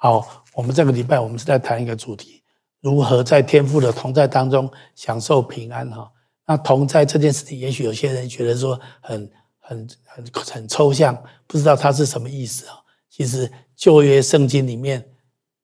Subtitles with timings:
[0.00, 2.40] 好，我们这个礼拜我们是在谈一个主题，
[2.80, 6.08] 如何在天父的同在当中享受平安哈。
[6.46, 12.74] 那同在这件事情，也许有些人觉得说很很很很抽象，不知道它是什么意思啊。
[13.10, 15.04] 其实旧约圣经里面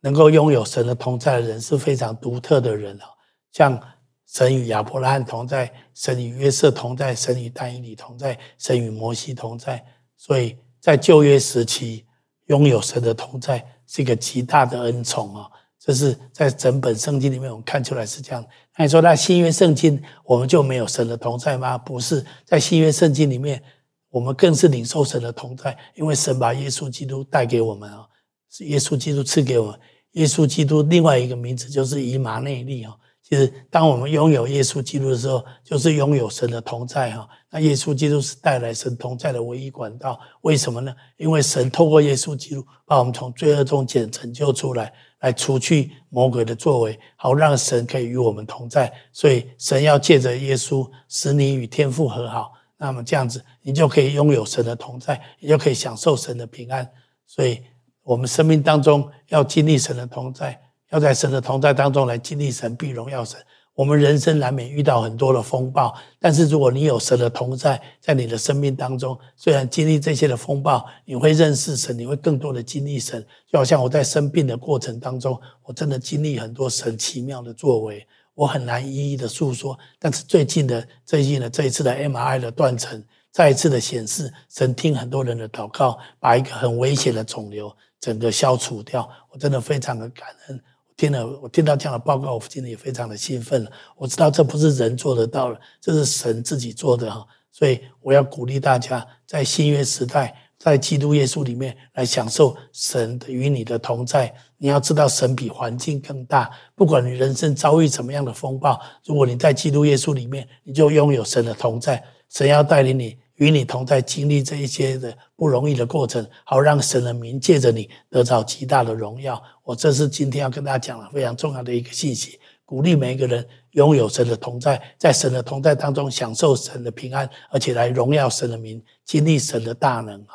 [0.00, 3.06] 能够拥有神的同在的人是非常独特的人啊，
[3.52, 3.80] 像
[4.26, 9.84] 神与亚伯拉罕同在，神与约瑟同在，神与但以理同在，神与摩西同在。
[10.16, 12.04] 所以在旧约时期
[12.46, 15.48] 拥有神的同在是一个极大的恩宠啊。
[15.78, 18.44] 这是在整本圣经里面，我们看出来是这样。
[18.76, 21.78] 那你说，那新约圣经我们就没有神的同在吗？
[21.78, 23.62] 不是，在新约圣经里面，
[24.10, 28.04] 我们更是领受神的同在，因为神把耶稣基督带给我们啊，
[28.50, 29.80] 是耶稣基督赐给我们。
[30.12, 32.92] 耶稣基督另外一个名字就是以马内利啊。
[33.28, 37.28] 其实，当我们拥有耶稣基督的时候，就是拥有神的同在哈。
[37.50, 40.20] 那耶稣基督是带来神同在的唯一管道。
[40.42, 40.94] 为什么呢？
[41.16, 44.92] 因为神透过耶稣基督把我们从罪恶中拯拯救出来。
[45.20, 48.92] 来除去魔鬼的作为，好让神可以与我们同在。
[49.12, 56.88] 所以神要借着耶稣使你与天父和好，那么这样子你就可以拥有神的同在，你就可以享受神的平安。
[57.26, 57.62] 所以，
[58.02, 63.38] 我们生命当中要经历神的同在，要在神的同在当中来经历神必荣耀神。
[63.74, 73.22] 我们人生难免遇到很多的风暴，但是如果你有神的同在，在你的生命当中，虽然经历这些的风暴，你会认识神，你会更多的经历神。
[73.52, 79.78] 就好像我在生病的过程当中，我真的经历很多神奇妙的作为，我很难一一的诉说。
[79.98, 87.70] 但是最近的最近的这一次的 MRI 的断层，再一次的显示，神听很多人的祷告，把一个很危险的肿瘤
[88.00, 90.58] 整个消除掉，我真的非常的感恩。
[90.96, 93.70] 听了，我听到这样的报告，我今天也非常的兴奋了。
[93.96, 97.26] 我知道这不是人做得到的，这是神自己做的哈。
[97.52, 104.34] 所以我要鼓励大家，在新约时代，在基督耶稣里面来享受神与你的同在。
[104.56, 106.50] 你要知道，神比环境更大。
[106.74, 112.02] 不管你人生遭遇怎么样的风暴，如果你在基督耶稣里面，你就拥有神的同在。
[112.30, 113.18] 神要带领你。
[113.36, 119.42] 与你同在，经历这一些的不容易的过程，好让神的名借着你得到极大的荣耀。
[119.62, 130.34] 我这是今天要跟大家讲的非常重要的一个信息，鼓励每一个人拥有神的同在，在神的同在当中享受神的平安，而且来荣耀神的名，经历神的大能啊！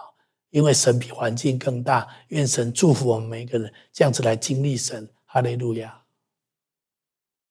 [0.52, 2.08] 因为神比环境更大。
[2.28, 5.08] 愿神祝福我们每一个人，这样子来经历神。
[5.26, 5.98] 哈利路亚。